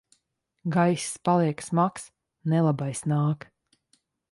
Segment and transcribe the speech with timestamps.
[0.75, 2.09] Gaiss paliek smags.
[2.53, 3.49] Nelabais nāk!